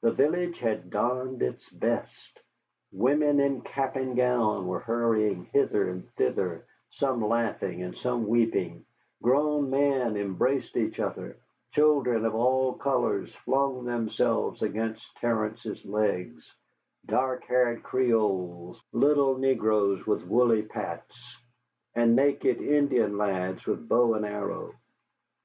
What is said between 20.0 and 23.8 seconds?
with woolly pates, and naked Indian lads